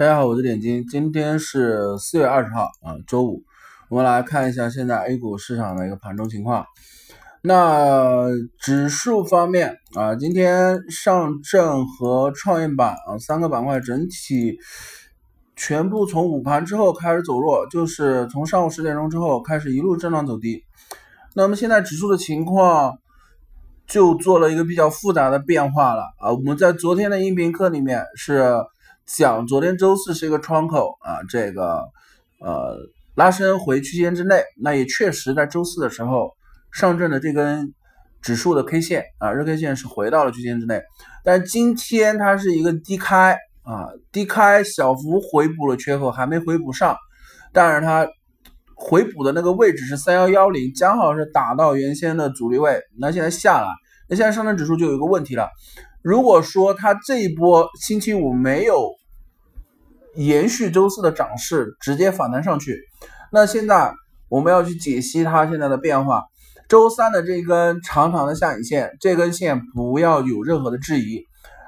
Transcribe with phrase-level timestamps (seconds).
[0.00, 3.42] 大家好，我是点金，今天是四月二十号啊，周五，
[3.90, 6.64] 我们来看一下现在 A 股市场的一个盘中情况。
[7.42, 8.24] 那
[8.58, 14.56] 指数方面啊，今天上证和创业板啊三个板块整体
[15.54, 20.64] 全部从午盘之后开始走弱，就是从上午十点钟之后开始一路震荡走低。
[21.34, 22.96] 那么现在指数的情况
[23.86, 28.54] 就做了一个比较复杂的变化了啊，我们在昨天的音频课里面是。
[29.16, 31.82] 讲昨天周四是一个窗口啊，这个
[32.40, 32.76] 呃
[33.16, 36.30] 拉伸回区间之内，那也确实在周四的时候，
[36.70, 37.74] 上证的这根
[38.22, 40.80] 指数的 K 线啊日 K 线是回到了区间之内，
[41.24, 46.96] 但今天它是一个低开啊低开小幅回补了缺口，还没回补上，
[47.52, 48.06] 但是它
[48.76, 53.66] 回补的那个位置是三幺幺零，刚好是打到原先的阻力位，那现在下来，
[54.08, 55.48] 那现在上证指数就有一个问题了，
[56.00, 58.88] 如果说它这一波星期五没有
[60.16, 62.80] 延续周四的涨势，直接反弹上去。
[63.32, 63.92] 那现在
[64.28, 66.24] 我们要去解析它现在的变化。
[66.68, 71.24] 周三的这根长长的下影线，这根线不要有任何的质疑。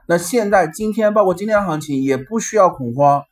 [0.06, 3.22] 那现在今天包括今天行情也不需要恐慌。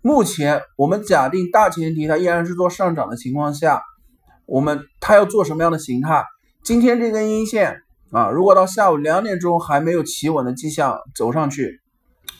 [0.00, 3.82] 目前我们假定大前提它依然是做上涨的情况下，
[4.46, 6.24] 我们它要做什么样的形态？
[6.64, 11.80] 今天这根阴线啊，如果到下午两点钟还没有企稳的迹象走上去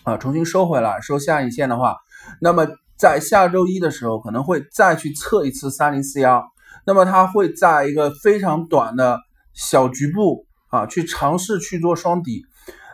[0.05, 1.97] 啊，重新收回来收下影线的话。
[2.41, 6.45] 那么在下周一的时候，可能会再去测一次三零四幺，
[6.87, 9.19] 那么它会在一个非常短的
[9.55, 12.43] 小局部啊，去尝试去做双底，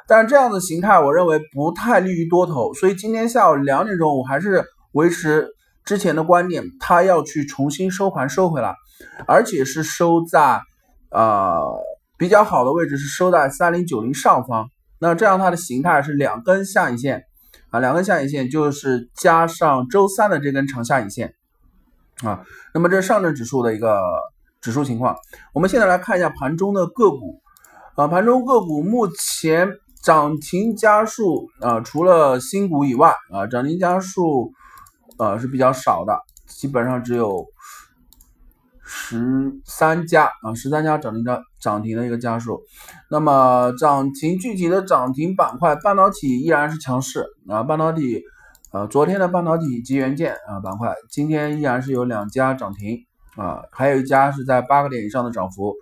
[0.07, 5.49] 但这样的形态，我认为不太利于多头，所以今天下午两点钟，我还是维持
[5.85, 8.75] 之前的观点，它要去重新收盘收回来，
[9.27, 10.61] 而且是收在
[11.11, 11.61] 呃
[12.17, 14.69] 比较好的位置，是收在三零九零上方，
[15.01, 17.25] 那这样它的形态是两根下影线。
[17.81, 21.35] 两根下影线就是加上周三的这根长下影线
[22.23, 24.01] 啊，那么这上证指数的一个
[24.61, 25.17] 指数情况。
[25.53, 27.41] 我们现在来看一下盘中的个股
[27.95, 29.69] 啊，盘中个股目前
[30.03, 34.53] 涨停家数啊，除了新股以外啊，涨停家数
[35.19, 37.47] 呃是比较少的，基本上只有。
[38.89, 42.61] 十三家啊，十三家涨停的涨停的一个家数，
[43.11, 48.23] 那么涨停具体的涨停板块，半导体依然是强势啊，半导体，
[48.73, 52.97] 呃，昨天的半导体及元件啊板块，今天依然是有两家涨停
[53.35, 55.75] 啊，还有一家是在八个点以上的涨幅，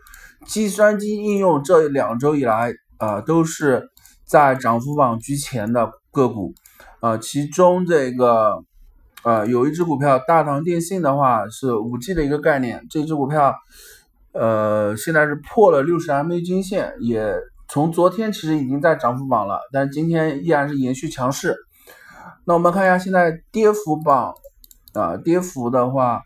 [0.47, 3.91] 计算机应用这两周以来啊都是
[4.27, 6.55] 在涨幅榜居前的个股
[7.01, 8.65] 啊，其中这个。
[9.25, 13.55] 呃，有一只股票，大唐电信的话是五 G 的一个概念，这只股票，
[14.33, 17.35] 呃，现在是破了六十 MA 均线，也
[17.67, 21.57] 从昨天其实已经在涨幅榜了，但今天依然是延续强势。
[22.45, 24.35] 那我们看一下现在跌幅榜，
[24.93, 26.21] 啊，跌幅的话，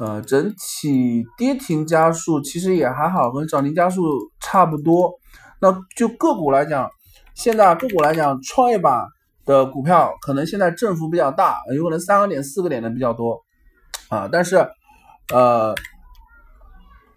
[0.00, 4.02] 呃，整体跌停家数其实也还好，和涨停家数
[4.40, 5.12] 差不多。
[5.60, 6.90] 那就个股来讲，
[7.36, 9.06] 现在个股来讲，创业板。
[9.50, 13.42] 的股票可能现在振幅比较大，有可能三个点、四个点的比较多
[14.08, 14.28] 啊。
[14.30, 14.64] 但是，
[15.34, 15.74] 呃，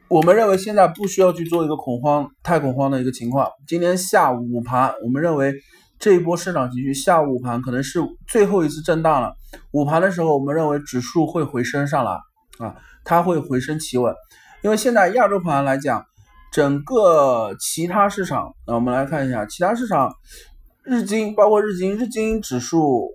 [0.08, 3.48] 我们认为现在不需要去做一个恐慌、太恐慌的一个情况。
[3.68, 5.54] 今天下午盘，我们认为
[6.00, 9.34] 这一波市场情绪下午盘可能是最后一次震荡了。
[9.72, 12.12] 午盘的时候，我们认为指数会回升上来
[12.58, 14.12] 啊，它会回升企稳。
[14.64, 16.04] 因为现在亚洲盘来讲，
[16.52, 20.12] 整个其他市场，那我们来看一下其他市场。
[20.84, 23.10] 日经包括日经，日经指数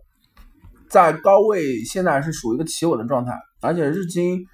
[0.89, 4.45] 在高位，现在是属于一个企稳的状态，而且日经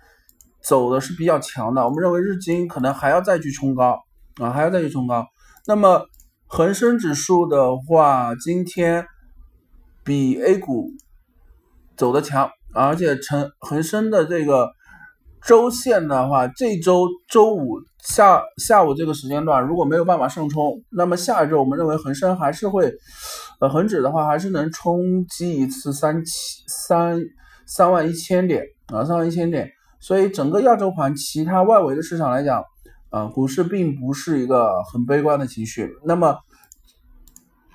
[0.63, 1.85] 走的是比较强的。
[1.85, 3.99] 我们认为日经可能还要再去冲高
[4.41, 5.27] 啊，还要再去冲高。
[5.67, 6.07] 那么
[6.47, 9.07] 恒生指数的话，今天
[10.03, 10.91] 比 A 股
[11.97, 14.71] 走的强，而且成恒生的这个。
[15.47, 22.91] 周线的话，这周周五下下午这个时间段如果没有办法上冲，那么下一周我们认为恒生还是会，
[23.61, 27.21] 呃，恒指的话还是能冲击一次三七三
[27.67, 29.71] 三万一千点啊，三万一千点。
[30.01, 32.65] 所以整个亚洲盘其他外围的市场来讲，
[33.11, 35.91] 啊，股市并不是一个很悲观的情绪。
[36.05, 36.39] 那么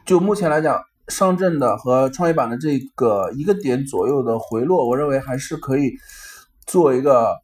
[0.08, 5.92] 就目前来讲，上证的和创业板的这个一个点左右的回落，我认为还是可以
[6.66, 7.36] 做一个。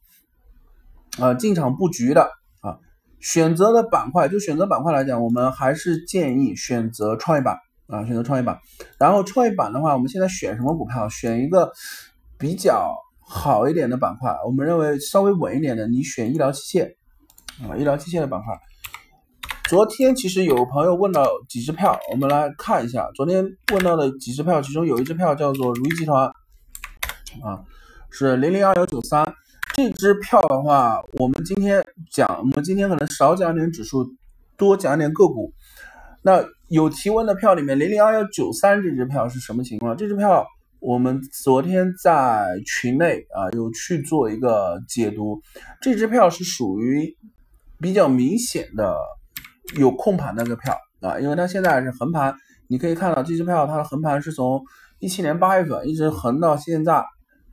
[1.19, 2.23] 啊，进场布局的
[2.61, 2.77] 啊，
[3.21, 7.57] 选择的板块就选择板块来讲，我们还是建议选择创业板
[7.87, 8.59] 啊，选择创业板。
[8.99, 11.07] 然后创业板的话，我们现在选什么股票？
[11.07, 11.71] 选一个
[12.37, 16.95] 比较好一点的板块，我们认为稍微稳一点的，你选医疗器械
[17.65, 18.53] 啊，医疗器械的板块。
[19.69, 23.09] 昨天其实有朋友问到几只票，我们来看一下。
[23.15, 26.25] 昨天问到的几只票，其中有一只票叫做如意集团，
[27.41, 27.63] 啊，
[28.11, 29.33] 是零零二幺九三。
[29.75, 34.07] 这支票的话，我们今天讲，我们今天可能少讲点指数，
[34.57, 35.51] 多讲点个股。
[36.21, 39.97] 那有提问的票里面，零零二幺九三这支票是什么情况？
[39.97, 40.45] 这支票
[40.79, 45.41] 我们昨天在群内啊有去做一个解读，
[45.81, 47.13] 这支票是属于
[47.81, 48.95] 比较明显的
[49.77, 52.33] 有控盘的个票啊，因为它现在是横盘，
[52.69, 54.63] 你可以看到这支票它的横盘是从
[54.99, 57.03] 一七年八月份一直横到现在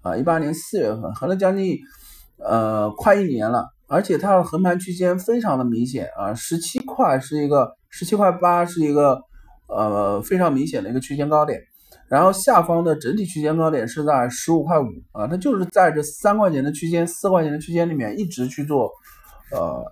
[0.02, 1.76] 啊，一八年四月份横了将近
[2.44, 3.68] 呃快一年了。
[3.88, 9.20] 而且它的横盘区间非常的明显啊，十七块是一个十七块八是一个
[9.68, 11.60] 呃非常明显的一个区间高点，
[12.08, 18.90] 然后下方的整体区间高点是在十五块五啊，它就是在这三块钱的区间、四块钱的区间里面一直去做
[19.50, 19.84] 呃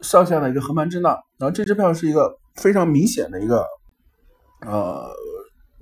[0.00, 3.66] 上下的一个横盘震荡，然后这支票是一个非常明显的一个
[4.66, 5.10] 呃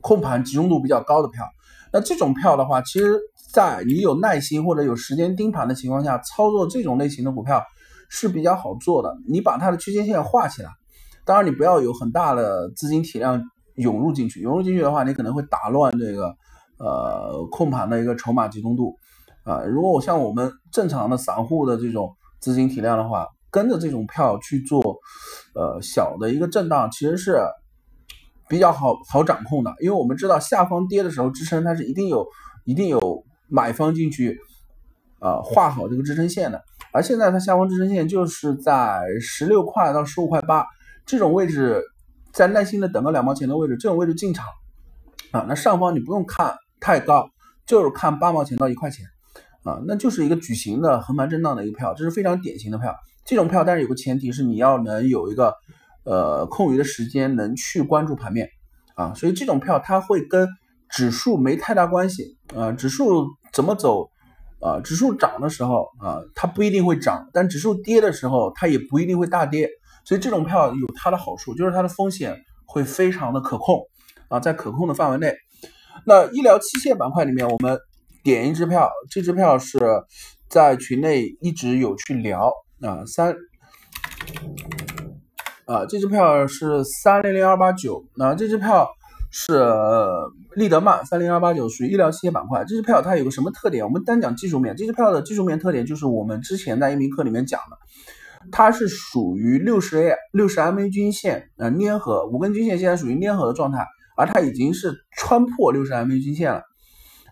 [0.00, 1.44] 控盘集中度比较高的票，
[1.93, 3.17] 那这种票的话，其实。
[3.50, 7.62] 在你有耐心或者有时间盯盘的情况下，操作这种类型的股票
[8.11, 9.17] 是比较好做的。
[9.27, 10.69] 你把它的区间线画起来，
[11.25, 13.43] 当然你不要有很大的资金体量
[13.77, 16.27] 涌入进去，涌入进去的话，你可能会打乱这个
[16.79, 18.95] 呃控盘的一个筹码集中度
[19.45, 19.62] 啊。
[19.62, 24.83] 如果我像我们正常的散户的这种资金体量的话，跟着这种票去做
[25.55, 27.39] 呃小的一个震荡，其实是
[28.47, 32.27] 比较好好掌控的，因为我们知道下方跌的时候支撑它是一定有
[32.67, 33.25] 一定有。
[33.49, 34.39] 买方进去，
[35.21, 36.62] 呃，画好这个支撑线的，
[36.93, 40.67] 而现在它下方支撑线就是在十六块到十五块八
[41.05, 41.83] 这种位置，
[42.33, 44.47] 在耐心的等个两毛钱的位置，这种位置进场
[45.33, 47.29] 啊，那上方你不用看太高，
[47.67, 49.06] 就是看八毛钱到一块钱
[49.65, 52.95] 啊，那就是一个矩形的横盘震荡的一个票，这是非常典型的票。
[53.25, 55.55] 这种票，但是有个前提是你要能有一个
[56.05, 58.49] 呃空余的时间能去关注盘面
[58.95, 60.49] 啊，所以这种票它会跟
[60.91, 63.27] 指数没太大关系啊，指数。
[63.58, 64.08] 怎么走
[64.60, 64.78] 啊？
[64.84, 69.69] 指数涨的时候啊，它不一定会涨；但指数跌的时候，它也不一定会大跌。
[70.05, 73.82] 所以这种票有它的好处，就是它的风险会非常的可控
[74.28, 75.34] 啊，在可控的范围内。
[76.06, 77.76] 那医疗器械板块里面，我们
[78.22, 79.76] 点一支票，这支票是
[80.49, 83.34] 在群内一直有去聊啊，三
[85.66, 88.88] 啊，这支票是三零零二八九，那这支票。
[89.30, 89.52] 是
[90.54, 92.64] 利德曼三零二八九，属于医疗器械板块。
[92.64, 93.84] 这支票它有个什么特点？
[93.84, 97.76] 我们单讲技术面，这支票的技术面特点就是我们之前在一名课里面讲的，
[98.50, 103.86] 它是属于六十 A 六十 MA 均线呃粘合，五根均线现在属于粘合的状态，
[104.16, 106.62] 而它已经是穿破六十 MA 均线了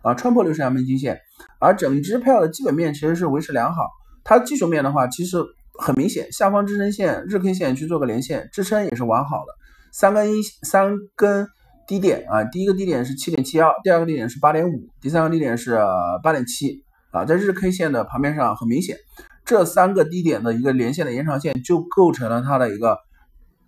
[0.02, 1.19] 啊，穿破六十 MA 均线，
[1.58, 3.88] 而整支票的基本面其实是维持良好。
[4.22, 5.38] 它技术面的话，其实
[5.78, 9.52] 很明显，下方支撑线日 K 线去做个连线，支撑也是完好的，
[9.93, 11.48] 三根一三根。
[11.87, 15.79] 低点啊，第一个低点是七点七幺，第二个低点是八点五，第三个低点是
[16.23, 18.97] 八点七啊，在日 K 线的盘面上很明显，
[19.44, 22.99] 这三个低点的一个连线的延长线就构成了它的一个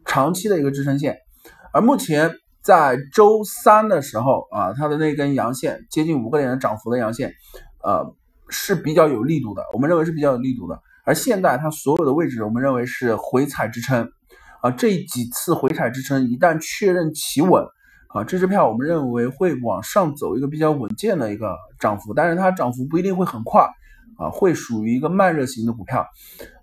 [0.05, 1.17] 长期的一个支撑线，
[1.73, 7.33] 而目前在周三的时候啊，它的那根阳线接近五个点的涨幅的阳线，
[7.85, 8.15] 呃
[8.49, 14.11] 是比较有力度的，我们认为是比较有力度的，而现在它所有的位置我们认为是回踩支撑。
[14.61, 17.65] 啊，这几次回踩支撑一旦确认企稳。
[18.09, 23.69] 啊，这支票我们认为会往上走一个比较稳健的一个涨幅，但是它涨幅不一定会很快，
[24.17, 26.07] 啊，会属于一个慢热型的股票，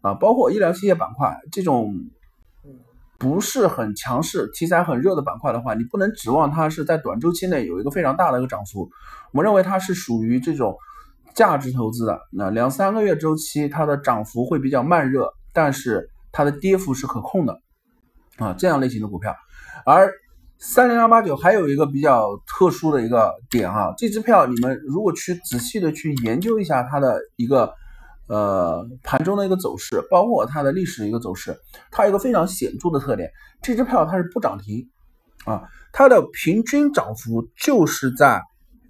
[0.01, 1.93] 啊，包括医疗器械板块这种
[3.19, 8.89] 不是很强势、题材很热的板块的话，你不能指望它是在短周期内有一个非常大的一个涨幅。
[9.31, 10.75] 我们认为它是属于这种
[11.35, 17.61] 价值投资的，那两三个月周期它的涨幅会比较慢热，但是它的跌幅是可控的，
[18.37, 19.35] 啊，这样类型的股票，
[19.85, 20.11] 而。
[20.57, 27.73] 三零二八九还有一个比较特殊的一个点哈，这支票你们如果去仔细的去研究一下它的一个
[28.27, 31.57] 呃盘中的一个走势，包括它的历史一个走势，
[31.91, 33.29] 它有一个非常显著的特点，
[33.61, 34.89] 这支票它是不涨停
[35.45, 38.41] 啊，它的平均涨幅就是在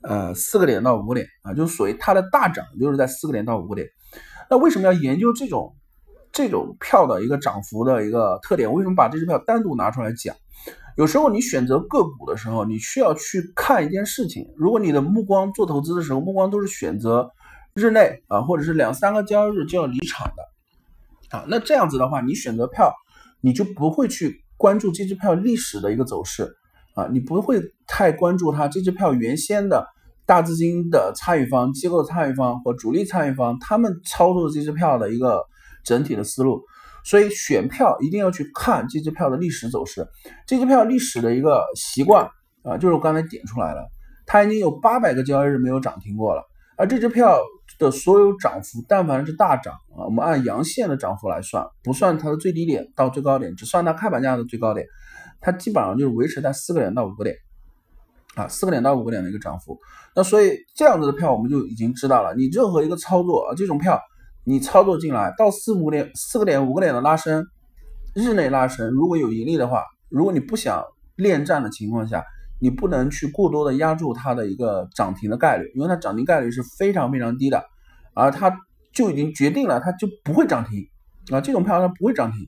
[0.04, 3.88] 呃四个点到五个点啊，就所谓它的大涨就是在四个点到五个点。
[4.50, 5.76] 那为什么要研究这种
[6.32, 8.72] 这种票的一个涨幅的一个特点？
[8.72, 10.36] 为什么把这支票单独拿出来讲？
[10.96, 14.48] 有时候你选择个股的时候，你需要去看一件事情。
[14.56, 17.30] 如果你的目光做投资的时候，目光都是选择
[17.74, 22.94] 日内啊，或者是两三个交易日就要离场的啊，那这样子的话，你选择票，
[23.42, 26.56] 你就不会去关注这支票历史的一个走势
[26.94, 29.86] 啊，你不会太关注它这支票原先的
[30.26, 35.44] 大资金的参与方、机构参与方或主力参与方他们操作这支票的一个
[35.84, 36.64] 整体的思路。
[37.06, 40.06] 所以选票一定要去看这支票的历史走势，
[40.46, 42.28] 这支票历史的一个习惯
[42.64, 43.88] 啊，就是我刚才点出来了，
[44.26, 46.44] 它已经有八百个交易日没有涨停过了，
[46.78, 47.38] 而这支票
[47.80, 54.86] 的所有涨幅，但凡是大涨啊，我们按阳线的涨幅来算，不算它的最低点到最高点，只算它开盘价的最高点，
[55.40, 57.36] 它基本上就是维持在四个点到五个点。
[58.36, 59.80] 啊，四个点到五个点的一个涨幅，
[60.14, 63.98] 那所以这样子的票我们就已经知道了，你任何一个操作啊，这种票
[64.46, 67.46] 你操作进来到四五点、四个点、五个点的拉升，
[68.14, 70.84] 日内拉升，如果有盈利的话，如果你不想
[71.16, 72.24] 恋战的情况下，
[72.62, 77.66] 你不能去过多的压住它的一个涨停的概率，因为它涨停概率是非常非常低的，
[78.14, 78.56] 而它
[78.94, 80.88] 就已经决定了它就不会涨停
[81.32, 82.48] 啊，这种票它不会涨停。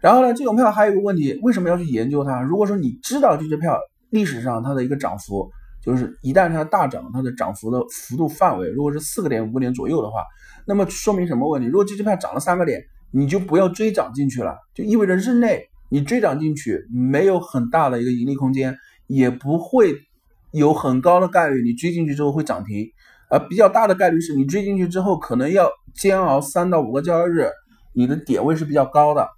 [0.00, 2.42] 然后呢，这种票还有一个问题，为什么要去研究它？
[2.42, 3.78] 如果说你知道这支票。
[4.12, 10.22] 历史上它的一个涨幅，就是一旦它大涨，它的涨幅的幅度范围如果是四个点、五个点左右的话，
[10.66, 11.68] 那么说明什么问题？
[11.68, 19.94] 如果这支票涨了三个点，你就不要追涨进去了，就意味着日内你追涨进去没有很大的一个盈利空间，也不会
[20.52, 22.86] 有很高的概率你追进去之后会涨停，
[23.30, 27.48] 而比较大的概率是你追进去之后可能要煎熬三到五个交易日，
[27.94, 29.28] 你的点位是比较高的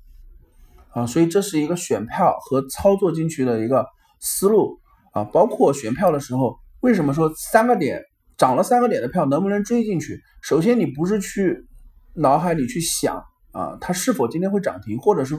[0.90, 3.86] 啊，所以这是一个选票和操作进去的一个。
[4.24, 4.78] 思路
[5.12, 8.02] 啊，包括选票的时候，为什么说三个点
[8.36, 10.20] 涨了三个点的票能不能追进去？
[10.42, 11.66] 首先，你不是去
[12.14, 15.36] 脑海里去想啊，它是否今天会涨停，或者是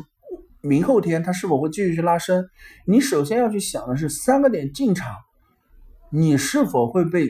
[0.62, 2.46] 明后天它是否会继续去拉升？
[2.86, 5.12] 你首先要去想的是三个点进场，
[6.12, 7.30] 你是否会被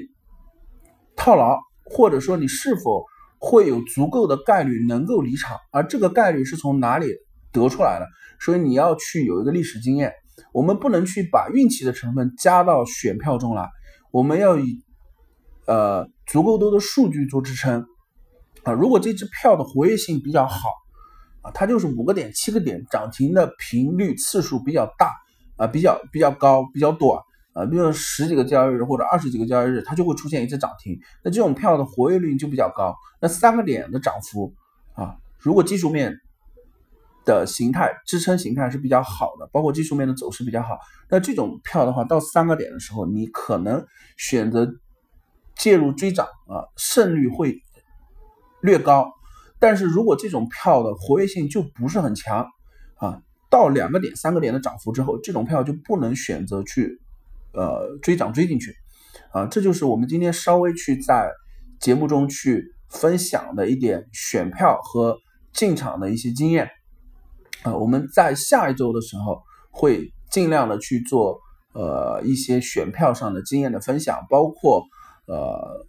[1.15, 3.05] 套牢，或者说你是否
[3.39, 5.57] 会有足够的概率能够离场？
[5.71, 7.07] 而这个概率是从哪里
[7.51, 8.07] 得出来的？
[8.39, 10.13] 所以你要去有一个历史经验。
[10.51, 13.69] 我们不能去把运气的成分加到选票中来，
[14.11, 14.83] 我们要以
[15.65, 17.85] 呃足够多的数据做支撑
[18.63, 18.73] 啊。
[18.73, 20.69] 如果这支票的活跃性比较好
[21.41, 25.13] 啊，它就是五个点、七个点涨停的频率次数比较大
[25.57, 27.19] 啊，比较比较高、比较短
[27.53, 30.99] 啊，比如十几个交易日或者二十几个交易日，它就会出现一次涨停。
[31.23, 32.95] 那这种票的活跃率就比较高。
[33.21, 34.53] 那三个点的涨幅
[34.93, 36.19] 啊，如果技术面。
[37.25, 40.77] 的形态支撑形态是比较好的，包括技术面的走势比较好。
[41.09, 43.85] 那这种票的话，到三个点的时候，你可能
[44.17, 44.67] 选择
[45.55, 47.61] 介入追涨啊，胜率会
[48.61, 49.11] 略高。
[49.59, 52.45] 但是如果这种票的活跃性就不是很强
[52.95, 56.99] 啊，到两个点、三个点的涨幅之后，这种票就不能选择去
[57.53, 58.75] 呃追涨追进去
[59.31, 59.45] 啊。
[59.45, 61.31] 这就是我们今天稍微去在
[61.79, 65.17] 节目中去分享的一点选票和
[65.53, 66.69] 进场的一些经验。
[67.63, 69.41] 啊，我们在下一周的时候
[69.71, 71.39] 会尽量的去做
[71.73, 74.83] 呃一些选票上的经验的分享，包括
[75.27, 75.85] 呃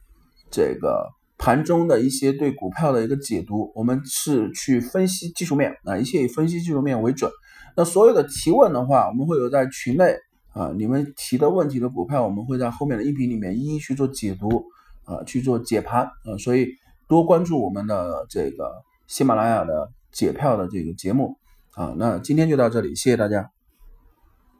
[0.51, 3.73] 这个盘中的一些对股票的一个解读。
[3.75, 7.31] 我们是去分析技术面啊，一切以分析技术面为准。
[7.77, 10.15] 那所有的提问的话，我们会有在群内
[10.53, 14.65] 啊，你们提的问题的股票，我们会在后面的音频里面一一去做解读
[15.05, 16.39] 啊，去做解盘啊。
[16.39, 16.69] 所以
[17.09, 18.71] 多关注我们的这个
[19.09, 21.37] 喜马拉雅的解票的这个节目。
[21.75, 23.51] 啊，那今天就到这里，谢谢大家。